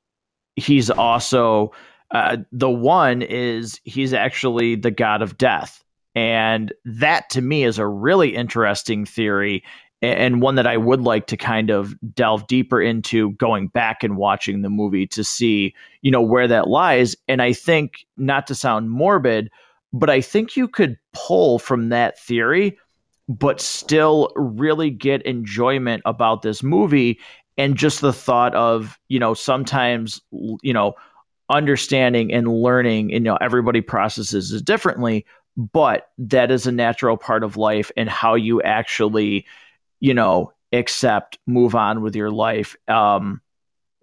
[0.57, 1.73] he's also
[2.13, 5.83] uh, the one is he's actually the god of death
[6.15, 9.63] and that to me is a really interesting theory
[10.03, 14.17] and one that I would like to kind of delve deeper into going back and
[14.17, 17.17] watching the movie to see, you know, where that lies.
[17.29, 19.51] And I think, not to sound morbid,
[19.93, 22.79] but I think you could pull from that theory
[23.31, 27.19] but still really get enjoyment about this movie
[27.57, 30.21] and just the thought of you know sometimes
[30.63, 30.95] you know
[31.49, 35.25] understanding and learning you know everybody processes it differently
[35.57, 39.47] but that is a natural part of life and how you actually
[40.01, 42.77] you know accept move on with your life.
[42.89, 43.41] Um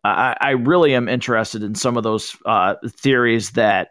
[0.03, 3.89] I, I really am interested in some of those uh, theories that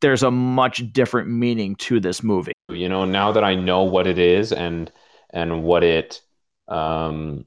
[0.00, 2.52] there's a much different meaning to this movie.
[2.68, 4.90] You know, now that I know what it is and
[5.30, 6.20] and what it
[6.68, 7.44] um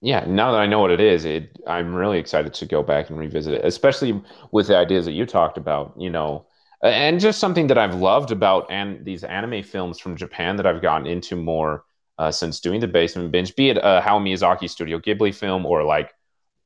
[0.00, 3.08] yeah, now that I know what it is, it I'm really excited to go back
[3.08, 6.46] and revisit it, especially with the ideas that you talked about, you know,
[6.82, 10.82] and just something that I've loved about and these anime films from Japan that I've
[10.82, 11.84] gotten into more
[12.18, 15.82] uh, since doing the basement binge, be it a Hayao Miyazaki Studio Ghibli film or
[15.84, 16.12] like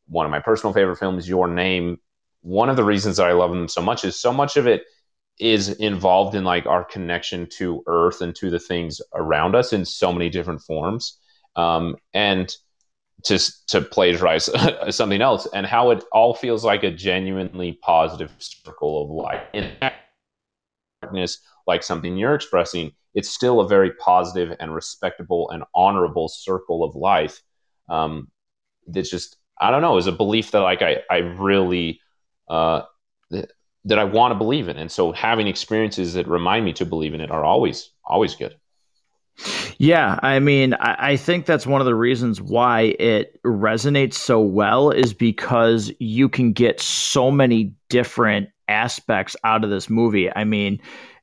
[0.08, 1.98] one of my personal favorite films, Your Name,
[2.42, 4.84] one of the reasons that I love them so much is so much of it
[5.38, 9.84] is involved in like our connection to Earth and to the things around us in
[9.84, 11.18] so many different forms.
[11.56, 12.54] Um, and
[13.24, 14.48] just to plagiarize
[14.94, 19.42] something else, and how it all feels like a genuinely positive circle of life.
[19.52, 19.72] In
[21.02, 26.84] darkness, like something you're expressing, it's still a very positive and respectable and honorable circle
[26.84, 27.42] of life.
[27.88, 28.30] Um,
[28.86, 32.00] that's just I don't know, is a belief that like I I really
[32.48, 32.82] uh,
[33.30, 33.52] that,
[33.84, 34.76] that I want to believe in.
[34.76, 38.56] And so having experiences that remind me to believe in it are always, always good.
[39.78, 44.40] Yeah, I mean, I, I, think that's one of the reasons why it resonates so
[44.40, 50.28] well is because you can get so many different aspects out of this movie.
[50.34, 50.80] I mean,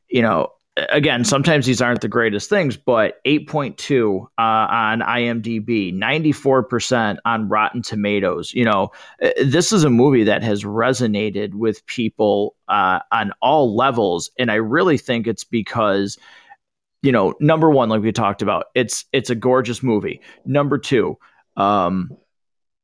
[0.10, 7.18] you know, again, sometimes these aren't the greatest things, but 8.2 uh, on IMDb, 94%
[7.26, 8.54] on Rotten Tomatoes.
[8.54, 13.76] You know, uh, this is a movie that has resonated with people uh, on all
[13.76, 16.18] levels, and I really think it's because.
[17.02, 20.22] You know, number one, like we talked about, it's it's a gorgeous movie.
[20.44, 21.20] Number two,
[21.56, 22.10] um,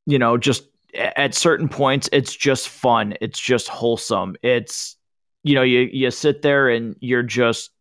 [0.06, 0.62] you know, just
[0.94, 3.16] at certain points, it's just fun.
[3.20, 4.36] It's just wholesome.
[4.44, 4.96] It's
[5.44, 7.72] you know, you you sit there and you're just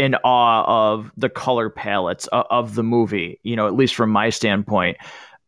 [0.00, 4.30] in awe of the color palettes of, the movie, you know, at least from my
[4.30, 4.96] standpoint.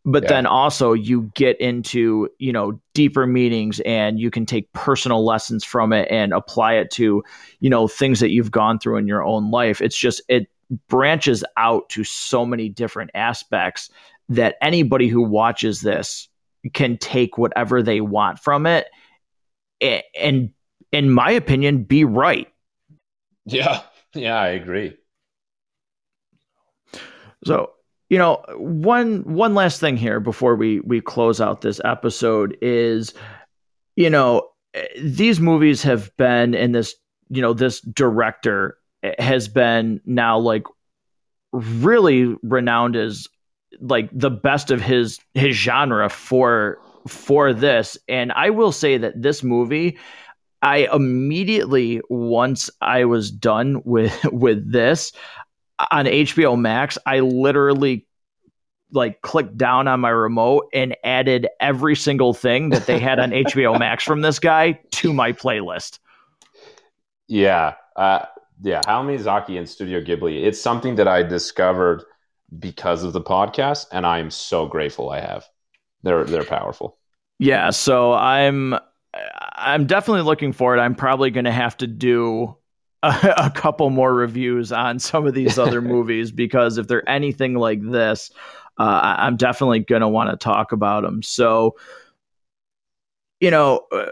[0.05, 0.29] But yeah.
[0.29, 5.65] then also you get into, you know, deeper meanings and you can take personal lessons
[5.65, 7.25] from it and apply it to,
[7.61, 9.81] you know, things that you've gone through in your own life.
[9.81, 10.49] It's just it
[10.87, 13.89] branches out to so many different aspects
[14.29, 16.29] that anybody who watches this
[16.75, 18.87] can take whatever they want from it
[19.81, 20.51] and
[20.93, 22.49] in my opinion be right
[23.45, 23.81] yeah
[24.15, 24.97] yeah i agree.
[27.45, 27.73] So
[28.09, 33.15] you know one one last thing here before we we close out this episode is
[33.97, 34.49] you know
[35.03, 36.95] these movies have been in this
[37.31, 38.79] you know this director
[39.19, 40.65] has been now like
[41.53, 43.27] really renowned as
[43.81, 47.99] like the best of his his genre for for this.
[48.09, 49.99] And i will say that this movie
[50.63, 55.13] i immediately once i was done with with this
[55.91, 58.07] on hbo max i literally
[58.95, 63.31] like clicked down on my remote and added every single thing that they had on
[63.49, 65.99] hbo max from this guy to my playlist
[67.29, 68.25] yeah uh,
[68.63, 72.05] yeah Hayao Miyazaki and Studio Ghibli it's something that I discovered
[72.59, 75.47] because of the podcast, and I am so grateful I have.
[76.03, 76.99] They're they're powerful.
[77.39, 78.77] Yeah, so I'm
[79.63, 80.79] I'm definitely looking forward.
[80.79, 82.57] I'm probably going to have to do
[83.03, 87.55] a, a, couple more reviews on some of these other movies because if they're anything
[87.55, 88.31] like this,
[88.79, 91.23] uh, I'm definitely going to want to talk about them.
[91.23, 91.77] So,
[93.41, 94.07] you know, uh,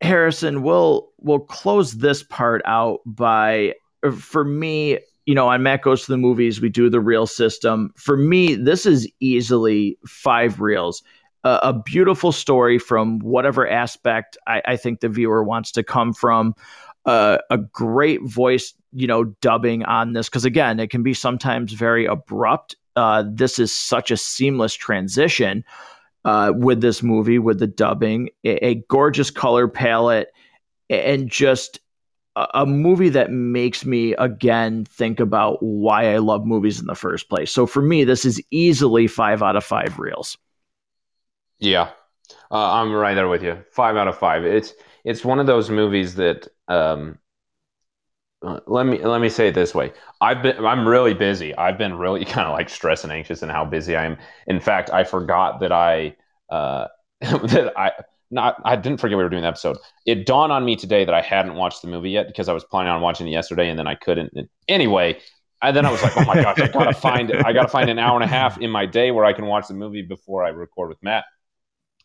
[0.00, 3.74] Harrison, we'll we'll close this part out by
[4.18, 7.92] for me you know, on Matt Goes to the Movies, we do the reel system.
[7.96, 11.02] For me, this is easily five reels.
[11.44, 16.12] Uh, a beautiful story from whatever aspect I, I think the viewer wants to come
[16.12, 16.54] from.
[17.04, 21.72] Uh, a great voice, you know, dubbing on this because again, it can be sometimes
[21.72, 22.76] very abrupt.
[22.94, 25.64] Uh, this is such a seamless transition
[26.24, 30.28] uh, with this movie, with the dubbing, a, a gorgeous color palette,
[30.88, 31.80] and just
[32.36, 37.28] a movie that makes me again think about why I love movies in the first
[37.28, 37.50] place.
[37.52, 40.38] So for me, this is easily five out of five reels.
[41.62, 41.90] Yeah,
[42.50, 43.64] uh, I'm right there with you.
[43.70, 44.44] Five out of five.
[44.44, 47.18] It's it's one of those movies that um,
[48.42, 49.92] uh, let me let me say it this way.
[50.20, 51.54] I've been I'm really busy.
[51.56, 54.16] I've been really kind of like stressed and anxious and how busy I am.
[54.48, 56.16] In fact, I forgot that I
[56.50, 56.88] uh,
[57.20, 57.92] that I
[58.32, 59.76] not I didn't forget we were doing the episode.
[60.04, 62.64] It dawned on me today that I hadn't watched the movie yet because I was
[62.64, 64.32] planning on watching it yesterday and then I couldn't.
[64.66, 65.20] Anyway,
[65.62, 68.00] and then I was like, oh my gosh, I gotta find I gotta find an
[68.00, 70.48] hour and a half in my day where I can watch the movie before I
[70.48, 71.24] record with Matt.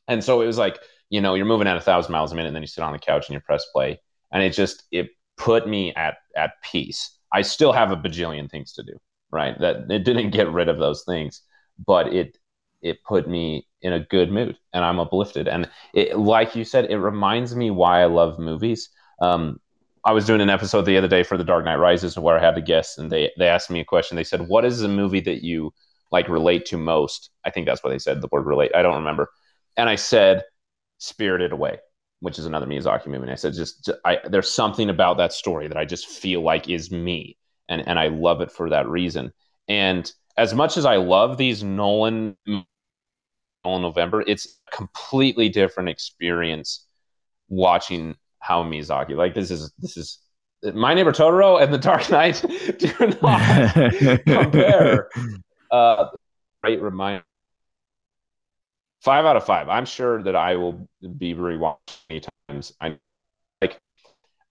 [0.08, 2.48] And so it was like, you know, you're moving at a thousand miles a minute,
[2.48, 4.00] and then you sit on the couch and you press play,
[4.32, 7.18] and it just it put me at at peace.
[7.34, 8.98] I still have a bajillion things to do,
[9.32, 9.58] right?
[9.60, 11.42] That it didn't get rid of those things,
[11.86, 12.38] but it
[12.82, 15.48] it put me in a good mood and I'm uplifted.
[15.48, 18.90] And it, like you said, it reminds me why I love movies.
[19.22, 19.60] Um,
[20.06, 22.44] I was doing an episode the other day for The Dark Knight Rises where I
[22.46, 24.16] had a guest and they, they asked me a question.
[24.16, 25.74] They said, What is a movie that you
[26.12, 27.32] like relate to most?
[27.44, 28.72] I think that's what they said, the word relate.
[28.76, 29.30] I don't remember.
[29.78, 30.44] And I said,
[30.98, 31.78] Spirited Away,
[32.20, 33.24] which is another Miyazaki movie.
[33.24, 36.70] And I said, just, I, there's something about that story that I just feel like
[36.70, 37.38] is me.
[37.70, 39.32] And, and I love it for that reason.
[39.68, 46.86] And as much as I love these Nolan Nolan November, it's a completely different experience
[47.50, 48.16] watching
[48.48, 49.16] Hayao Miyazaki.
[49.16, 50.20] Like this is this is
[50.74, 52.44] my neighbor Totoro and the Dark Knight
[52.78, 53.74] do not
[54.26, 55.10] compare.
[55.72, 56.08] Uh,
[56.64, 57.24] great reminder.
[59.08, 59.70] Five out of five.
[59.70, 60.86] I'm sure that I will
[61.18, 61.78] be rewatched
[62.10, 62.74] many times.
[62.82, 62.98] I
[63.62, 63.78] like.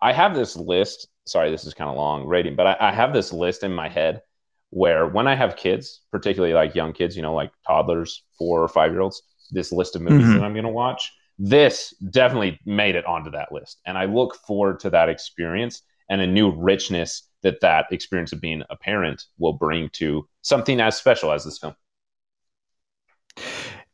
[0.01, 1.09] I have this list.
[1.27, 3.91] Sorry, this is kind of long rating, but I, I have this list in my
[3.91, 4.23] head
[4.71, 8.69] where when I have kids, particularly like young kids, you know, like toddlers, four or
[8.69, 9.21] five year olds,
[9.51, 10.39] this list of movies mm-hmm.
[10.39, 13.83] that I'm going to watch, this definitely made it onto that list.
[13.85, 18.41] And I look forward to that experience and a new richness that that experience of
[18.41, 21.75] being a parent will bring to something as special as this film.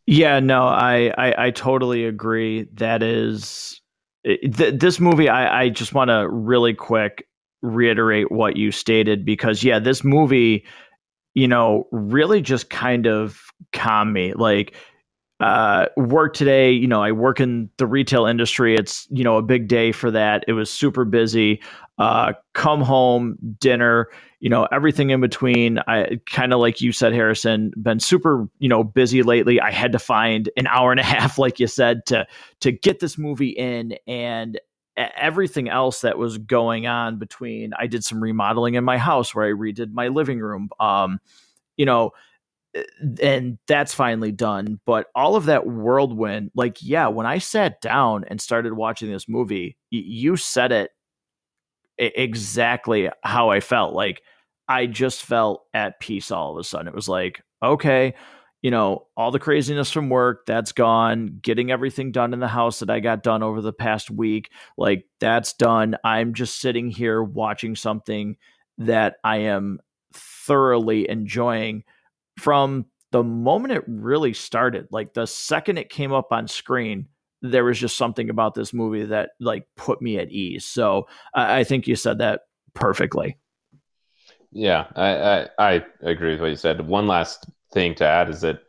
[0.07, 2.67] Yeah, no, I I, I totally agree.
[2.75, 3.81] That is
[4.25, 4.51] th-
[4.81, 5.29] this movie.
[5.29, 7.27] I I just want to really quick
[7.63, 10.65] reiterate what you stated because yeah, this movie,
[11.35, 13.41] you know, really just kind of
[13.73, 14.35] calmed me.
[14.35, 14.75] Like
[15.41, 18.77] uh, work today, you know, I work in the retail industry.
[18.77, 20.45] It's, you know, a big day for that.
[20.47, 21.61] It was super busy.
[21.99, 24.09] Uh, come home, dinner,
[24.43, 25.79] you know, everything in between.
[25.87, 29.61] I kind of like you said, Harrison, been super, you know, busy lately.
[29.61, 32.27] I had to find an hour and a half, like you said, to
[32.61, 33.95] to get this movie in.
[34.09, 34.61] And
[34.97, 39.47] everything else that was going on between I did some remodeling in my house where
[39.47, 40.71] I redid my living room.
[40.81, 41.21] Um,
[41.77, 42.11] you know,
[43.21, 44.81] and that's finally done.
[44.87, 49.29] But all of that whirlwind, like, yeah, when I sat down and started watching this
[49.29, 50.91] movie, y- you said it
[51.97, 53.95] exactly how I felt.
[53.95, 54.23] Like,
[54.73, 56.89] I just felt at peace all of a sudden.
[56.89, 58.15] It was like, okay,
[58.63, 61.39] you know, all the craziness from work, that's gone.
[61.43, 65.05] Getting everything done in the house that I got done over the past week, like
[65.21, 65.97] that's done.
[66.05, 68.37] I'm just sitting here watching something
[68.79, 69.79] that I am
[70.15, 71.85] thoroughly enjoying
[72.39, 74.89] from the moment it really started.
[74.91, 77.09] Like the second it came up on screen,
[77.43, 80.65] there was just something about this movie that like put me at ease.
[80.65, 83.37] So I, I think you said that perfectly.
[84.53, 86.87] Yeah, I, I, I agree with what you said.
[86.87, 88.61] One last thing to add is that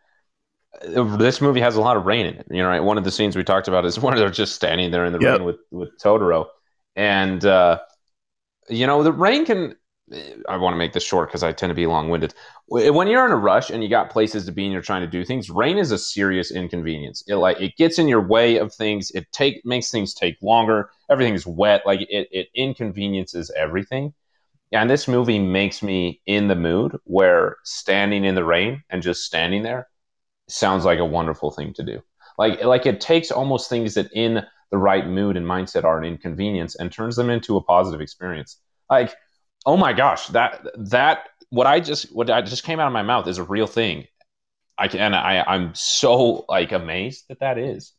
[0.96, 2.48] uh, this movie has a lot of rain in it.
[2.50, 2.80] You know, right?
[2.80, 5.20] One of the scenes we talked about is when they're just standing there in the
[5.20, 5.40] yep.
[5.40, 6.48] rain with with Totoro,
[6.96, 7.80] and uh,
[8.70, 9.76] you know the rain can.
[10.48, 12.36] I want to make this short because I tend to be long winded.
[12.68, 15.08] When you're in a rush and you got places to be and you're trying to
[15.08, 17.24] do things, rain is a serious inconvenience.
[17.28, 19.12] It like it gets in your way of things.
[19.12, 20.90] It take makes things take longer.
[21.10, 21.84] Everything's wet.
[21.86, 24.14] Like it, it inconveniences everything.
[24.74, 29.24] And this movie makes me in the mood where standing in the rain and just
[29.24, 29.88] standing there
[30.48, 32.02] sounds like a wonderful thing to do.
[32.38, 36.04] Like like it takes almost things that in the right mood and mindset are an
[36.04, 38.58] inconvenience and turns them into a positive experience.
[38.90, 39.14] Like,
[39.68, 43.04] oh my gosh, that that what I just what I just came out of my
[43.04, 44.08] mouth is a real thing.
[44.78, 47.94] I can and I I'm so like amazed that that is.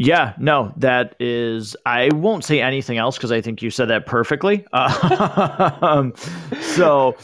[0.00, 1.76] Yeah, no, that is.
[1.84, 4.64] I won't say anything else because I think you said that perfectly.
[5.80, 6.14] Um,
[6.60, 7.16] so,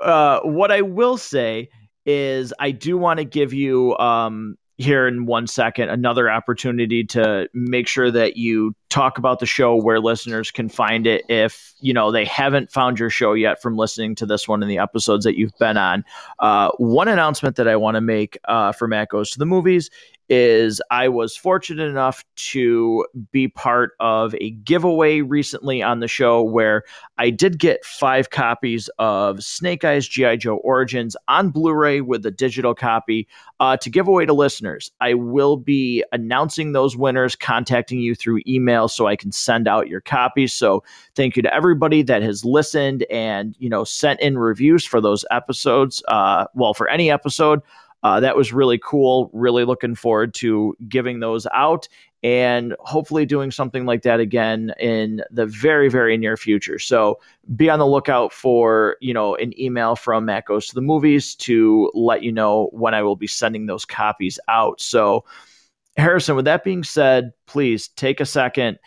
[0.00, 1.68] uh, what I will say
[2.06, 7.48] is, I do want to give you um, here in one second another opportunity to
[7.54, 11.92] make sure that you talk about the show where listeners can find it if you
[11.92, 15.24] know they haven't found your show yet from listening to this one in the episodes
[15.24, 16.04] that you've been on
[16.40, 19.90] uh, one announcement that i want to make uh, for matt goes to the movies
[20.28, 26.42] is I was fortunate enough to be part of a giveaway recently on the show
[26.42, 26.84] where
[27.18, 30.36] I did get five copies of Snake Eyes G.I.
[30.36, 33.28] Joe Origins on Blu ray with a digital copy
[33.60, 34.90] uh, to give away to listeners.
[35.00, 39.88] I will be announcing those winners, contacting you through email so I can send out
[39.88, 40.52] your copies.
[40.52, 40.82] So
[41.14, 45.24] thank you to everybody that has listened and, you know, sent in reviews for those
[45.30, 46.02] episodes.
[46.08, 47.60] Uh, well, for any episode.
[48.04, 49.30] Uh, that was really cool.
[49.32, 51.88] Really looking forward to giving those out
[52.22, 56.78] and hopefully doing something like that again in the very very near future.
[56.78, 57.18] So
[57.56, 61.34] be on the lookout for you know an email from matt goes to the movies
[61.36, 64.80] to let you know when i will be sending those copies out.
[64.80, 65.24] So
[65.96, 68.78] harrison with that being said please take a second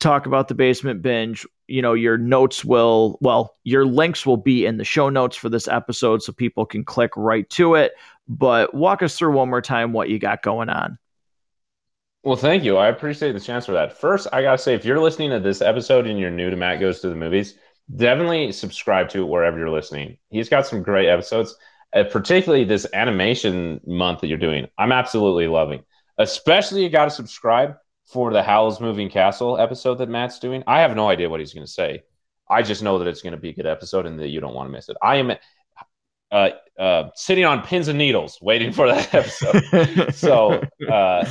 [0.00, 1.46] talk about the basement binge.
[1.68, 5.48] You know your notes will well your links will be in the show notes for
[5.48, 7.92] this episode so people can click right to it
[8.28, 10.98] but walk us through one more time what you got going on.
[12.22, 12.76] Well, thank you.
[12.76, 13.98] I appreciate the chance for that.
[13.98, 16.56] First, I got to say, if you're listening to this episode and you're new to
[16.56, 17.54] Matt Goes to the Movies,
[17.96, 20.18] definitely subscribe to it wherever you're listening.
[20.28, 21.56] He's got some great episodes,
[21.94, 24.68] uh, particularly this animation month that you're doing.
[24.76, 25.82] I'm absolutely loving.
[26.18, 30.62] Especially, you got to subscribe for the Howl's Moving Castle episode that Matt's doing.
[30.66, 32.02] I have no idea what he's going to say.
[32.50, 34.54] I just know that it's going to be a good episode and that you don't
[34.54, 34.96] want to miss it.
[35.00, 35.32] I am
[36.30, 36.50] uh,
[36.80, 40.14] uh, sitting on pins and needles waiting for that episode.
[40.14, 41.24] so uh,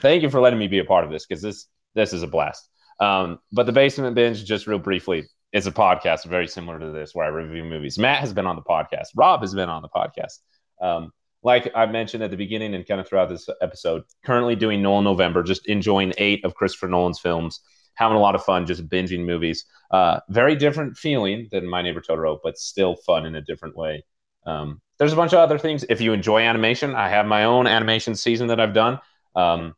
[0.00, 2.26] thank you for letting me be a part of this because this this is a
[2.26, 2.68] blast.
[2.98, 7.14] Um, but the basement binge, just real briefly, is a podcast very similar to this
[7.14, 7.98] where I review movies.
[7.98, 9.08] Matt has been on the podcast.
[9.14, 10.38] Rob has been on the podcast.
[10.80, 14.82] Um, like I mentioned at the beginning and kind of throughout this episode, currently doing
[14.82, 17.60] Nolan November, just enjoying eight of Christopher Nolan's films,
[17.94, 19.64] having a lot of fun, just binging movies.
[19.90, 24.02] Uh, very different feeling than My Neighbor Totoro, but still fun in a different way.
[24.46, 25.84] Um, there's a bunch of other things.
[25.88, 29.00] If you enjoy animation, I have my own animation season that I've done,
[29.34, 29.74] um,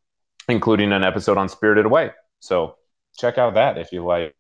[0.49, 2.13] including an episode on Spirited Away.
[2.41, 2.77] So
[3.19, 4.35] check out that if you like.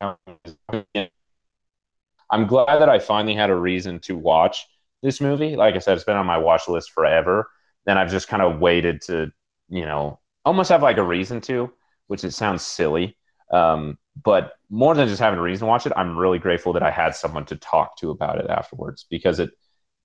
[2.30, 4.66] I'm glad that I finally had a reason to watch
[5.02, 5.56] this movie.
[5.56, 7.50] Like I said, it's been on my watch list forever.
[7.86, 9.32] Then I've just kind of waited to,
[9.68, 11.72] you know, almost have like a reason to,
[12.06, 13.16] which it sounds silly.
[13.50, 16.82] Um, but more than just having a reason to watch it, I'm really grateful that
[16.82, 19.50] I had someone to talk to about it afterwards because it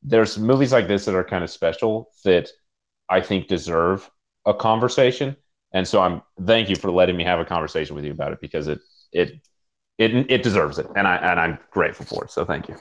[0.04, 2.50] there's movies like this that are kind of special that
[3.10, 4.10] I think deserve
[4.46, 5.36] a conversation.
[5.74, 8.40] And so I'm thank you for letting me have a conversation with you about it
[8.42, 8.80] because it
[9.12, 9.42] it
[9.98, 12.32] it it deserves it and I and I'm grateful for it.
[12.32, 12.76] So thank you.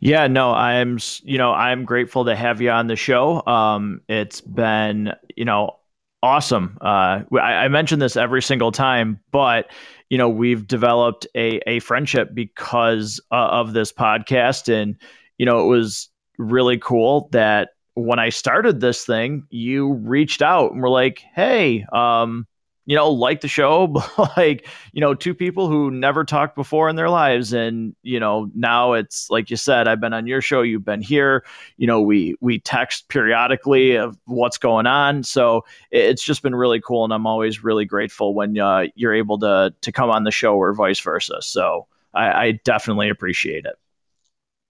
[0.00, 3.44] Yeah, no, I'm you know, I'm grateful to have you on the show.
[3.46, 5.76] Um it's been, you know,
[6.22, 6.78] awesome.
[6.80, 9.70] Uh, I, I mention this every single time, but
[10.08, 14.96] you know we've developed a a friendship because uh, of this podcast, and
[15.38, 16.08] you know it was
[16.38, 21.84] really cool that when I started this thing, you reached out and were like, "Hey,
[21.92, 22.46] um,
[22.84, 23.94] you know, like the show,
[24.36, 27.52] like, you know, two people who never talked before in their lives.
[27.52, 31.02] And, you know, now it's like you said, I've been on your show, you've been
[31.02, 31.44] here,
[31.76, 35.22] you know, we we text periodically of what's going on.
[35.22, 37.04] So it's just been really cool.
[37.04, 40.56] And I'm always really grateful when uh, you're able to to come on the show
[40.56, 41.40] or vice versa.
[41.40, 43.76] So I, I definitely appreciate it.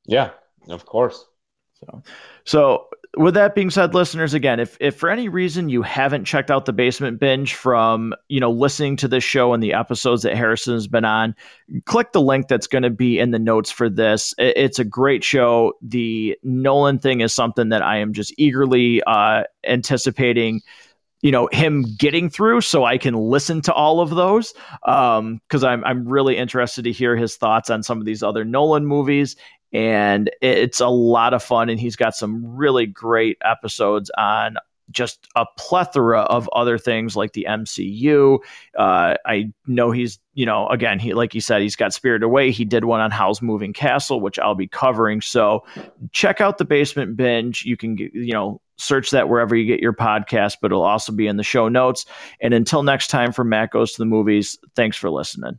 [0.04, 0.30] Yeah,
[0.68, 1.24] of course.
[1.87, 2.03] So
[2.45, 6.51] so with that being said, listeners, again, if if for any reason you haven't checked
[6.51, 10.35] out the basement binge from you know listening to this show and the episodes that
[10.35, 11.35] Harrison has been on,
[11.85, 14.35] click the link that's going to be in the notes for this.
[14.39, 15.74] It's a great show.
[15.83, 20.62] The Nolan thing is something that I am just eagerly uh, anticipating
[21.20, 25.64] you know him getting through so i can listen to all of those because um,
[25.64, 29.37] I'm, I'm really interested to hear his thoughts on some of these other nolan movies
[29.72, 34.56] and it's a lot of fun and he's got some really great episodes on
[34.90, 38.38] just a plethora of other things like the MCU.
[38.78, 42.50] Uh, I know he's, you know, again, he like he said, he's got Spirit Away.
[42.50, 45.20] He did one on Howl's Moving Castle, which I'll be covering.
[45.20, 45.64] So
[46.12, 47.64] check out the Basement Binge.
[47.64, 51.26] You can, you know, search that wherever you get your podcast, but it'll also be
[51.26, 52.04] in the show notes.
[52.40, 54.58] And until next time, for Matt goes to the movies.
[54.74, 55.58] Thanks for listening.